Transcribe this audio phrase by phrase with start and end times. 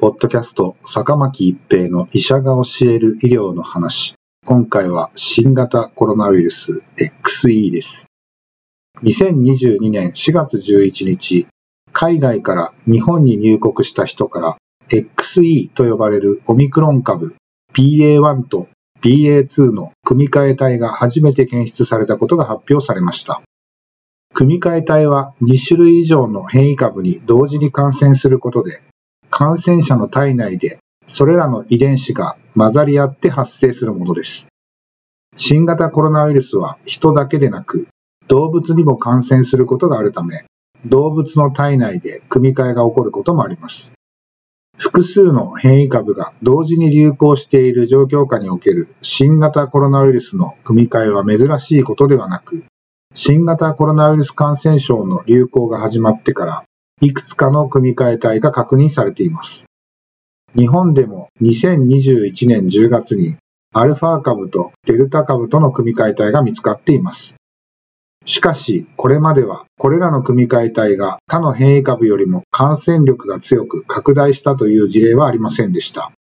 [0.00, 4.14] ポッドキャスト坂巻一平の医者が教える医療の話
[4.46, 8.06] 今回は新型コロナウイルス XE です
[9.02, 11.48] 2022年4月11日、
[11.92, 14.56] 海外から日本に入国した人から
[14.88, 17.36] XE と呼ばれるオミクロン株
[17.74, 18.68] BA.1 と
[19.02, 23.42] BA.2 の組み換え体が初めて検出されたことが発表されました。
[24.32, 28.82] 組み換え体は2種類以上の変異株に同時に感染することで、
[29.30, 34.46] 感染者の体内でそれらの遺伝子が混ざり合って発生するものです。
[35.36, 37.88] 新型コロナウイルスは人だけでなく
[38.28, 40.44] 動物にも感染することがあるため、
[40.84, 43.92] 動物の体内で組み換えが起こることもあります。
[44.78, 52.64] 複数の変異株が同時に流行している状況下における新型コロナウイルスの組み換えは珍しいことではなく、
[53.12, 56.64] 新型コロナウイルス感染症の流行が始まってから、
[57.00, 59.64] いくつかの組み換え体が確認されています。
[60.54, 63.36] 日本でも2021年10月に
[63.72, 67.36] アルファ株とデルタ株との組み換え体が見つかっています。
[68.26, 76.12] しかし、これまではこれらの組み換え体が他の変異株よりも感染力が強く拡大したという事例はありませんでした。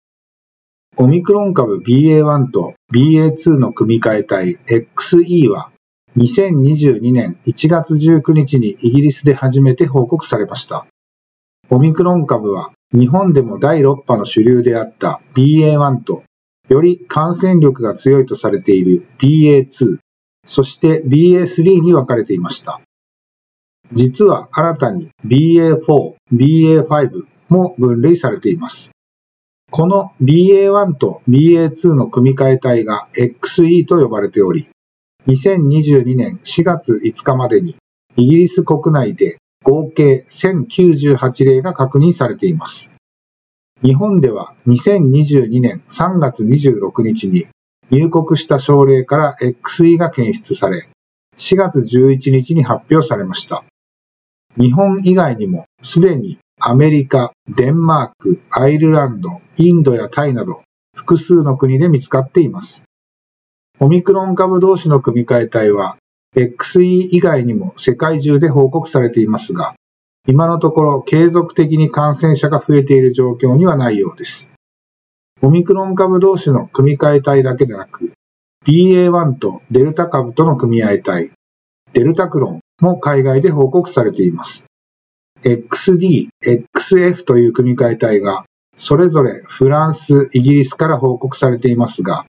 [0.97, 5.71] オミクロン株 BA.1 と BA.2 の組み換え体 XE は
[6.17, 10.87] 2022年1月19日にイギリスで初めて報告されました。
[11.71, 16.25] オミクロン株は日本でも第6波の主流であった BA.1 と
[16.69, 19.99] より感染力が強いとされている BA.2
[20.47, 22.81] そして BA3 に分かれていました。
[23.93, 28.91] 実は新たに BA4、BA5 も分類されています。
[29.71, 34.71] この BA1 と BA2 の組み換え体が XE と呼ばれており、
[35.29, 37.77] 2022年4月5日までに
[38.17, 42.91] イギリス国内で合計1098例が確認されています。
[43.85, 47.47] 日本では2022年3月26日に
[47.91, 50.89] 入国した症例から XE が検出され、
[51.37, 53.65] 4月11日に発表されました。
[54.57, 60.63] 日本以外にもすでにアメリカ、デンマーク、アイルランド、インドやタイなど
[60.97, 62.88] 複数の国で見つかっています。
[63.81, 65.99] オミクロン株同士の組み換え体は
[66.35, 69.75] XE 以外にも世界中で報告されていますが、
[70.27, 74.49] 今のところ継続的に感染者が増えている状況にはないようです。
[75.43, 78.13] オミクロン株同士の組み換え体だけでなく、
[78.67, 81.31] BA.1 とデルタ株との組み合い体、
[81.93, 84.67] デルタクロンも海外で報告されています。
[85.45, 88.45] XD、XF という組み換え体が、
[88.77, 92.27] それぞれフランス、イギリスから報告されていますが、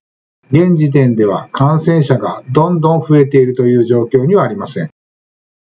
[0.52, 4.90] 現時点では感染者がどんどん増えているという状況にはありません。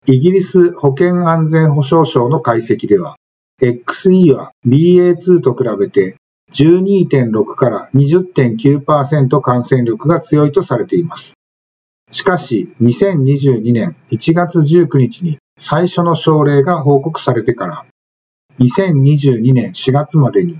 [0.07, 3.15] イギリス保健安全保障省の解析では、
[3.61, 6.15] XE は BA.2 と比べて
[6.51, 11.35] 12.6から20.9%感染力が強いとされています。
[12.11, 17.85] しかし、2022年1月19日に最初の症例が報告されてから、
[18.59, 20.59] 2022年4月までに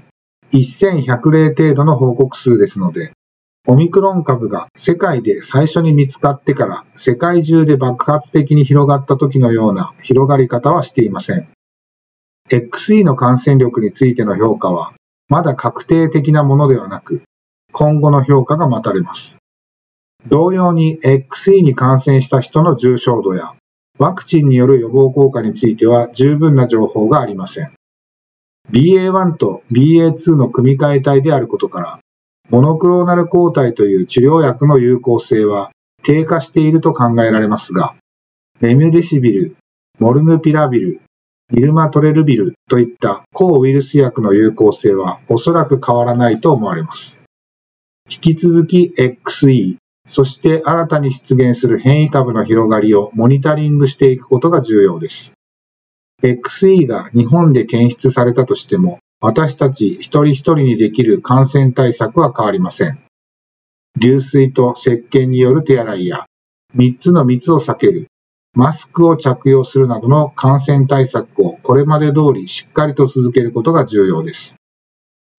[0.53, 3.13] 1100例程度の報告数ですので、
[3.68, 11.50] オミクロン株が世界で最初に見つかってから世界中で爆発的に広がった時のような広がり方はしていません。
[12.50, 14.94] XE の感染力についての評価は
[15.28, 17.22] まだ確定的なものではなく、
[17.72, 19.38] 今後の評価が待たれます。
[20.28, 23.53] 同様に XE に感染した人の重症度や
[24.00, 27.74] ワクチンによる予防効果については十分な情報がありません。
[28.72, 32.00] BA.1 と BA.2 の組み換え体であることから、
[32.50, 35.72] モノクローナル抗体という治療薬の有効性は
[36.04, 37.96] 低下していると考えられますが、
[38.60, 39.56] レミデシビル、
[40.00, 41.01] モルヌピラビル、
[41.51, 47.22] ニルマトレルビルといった抗ウイルス薬の有効性はおそらく変わらないと思われます。
[48.10, 55.34] 引き続き XE、そして新たに出現する変異株の広がりをモニタリングしていくことが重要です。
[56.21, 63.00] XE が日本で検出されたとしても、私たち一人一人にできる感染対策は変わりません。
[63.98, 66.25] 流水と石鹸による手洗いや、
[66.75, 68.07] 3つの密を避ける、
[68.54, 74.56] マスクを着用するなどの感染対策をこれまで通りしっかりと続けることが重要です。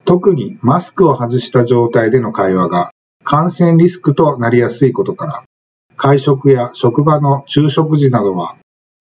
[0.04, 2.90] 特にマスクを外した状態での会話が
[3.24, 5.44] 感染リスクとなりやすいことから、
[5.96, 8.56] 会食や職場の昼食時などは、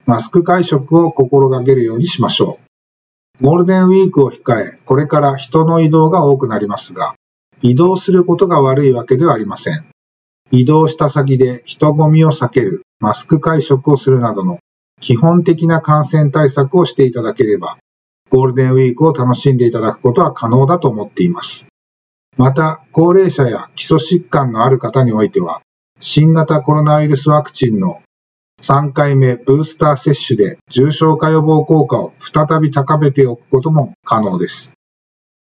[0.10, 2.58] マスク会食を心がけるようにしましょ
[3.40, 3.46] う。
[3.46, 7.14] ゴールデンウィークを控え、これから人の移動が多くなりますが、
[7.62, 9.86] 移動することが悪いわけではありません。
[10.50, 14.58] 移動した先で人混みを避ける、マスク会食をするなどの
[15.00, 17.78] 基本的な感染対策をしていただければ、
[18.32, 21.68] ゴールデンウィークを楽しんでいただくことは可能だと思っています。
[22.36, 25.62] また、高齢者や基礎疾患のある方においては、
[26.00, 28.02] 新型コロナウイルスワクチンの
[28.62, 34.72] 3回目ブースター接種で重症化予防効果を再び高めておくことも可能です。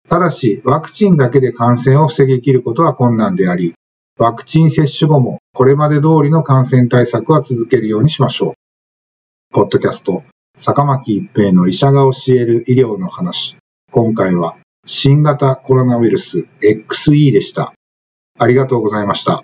[0.09, 3.73] ただし、ワクチンだけで感染を防ぎきることは困難であり、
[4.17, 8.53] ワクチン接種後もこれまで通りの感染対策は続けるようにしましょう。
[9.53, 10.23] ポッドキャスト、
[10.57, 13.57] 坂巻一平の医者が教える医療の話。
[13.91, 17.73] 今回は新型コロナウイルス XE でした。
[18.37, 19.43] ありがとうございました。